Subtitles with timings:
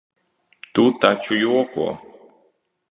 [0.79, 1.89] Tu taču joko?